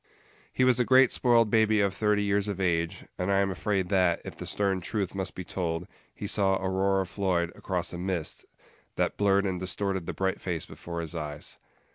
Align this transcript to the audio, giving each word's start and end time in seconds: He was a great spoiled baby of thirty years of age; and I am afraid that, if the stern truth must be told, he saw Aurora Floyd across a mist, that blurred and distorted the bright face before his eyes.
He 0.51 0.63
was 0.63 0.79
a 0.79 0.83
great 0.83 1.11
spoiled 1.11 1.51
baby 1.51 1.79
of 1.79 1.93
thirty 1.93 2.23
years 2.23 2.47
of 2.47 2.59
age; 2.59 3.05
and 3.19 3.29
I 3.31 3.37
am 3.37 3.51
afraid 3.51 3.89
that, 3.89 4.19
if 4.25 4.35
the 4.35 4.47
stern 4.47 4.81
truth 4.81 5.13
must 5.13 5.35
be 5.35 5.43
told, 5.43 5.85
he 6.15 6.25
saw 6.25 6.55
Aurora 6.55 7.05
Floyd 7.05 7.51
across 7.53 7.93
a 7.93 7.99
mist, 7.99 8.47
that 8.95 9.15
blurred 9.15 9.45
and 9.45 9.59
distorted 9.59 10.07
the 10.07 10.13
bright 10.13 10.41
face 10.41 10.65
before 10.65 11.01
his 11.01 11.13
eyes. 11.13 11.59